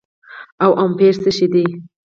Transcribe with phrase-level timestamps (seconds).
[0.63, 1.65] او امپير څه شي دي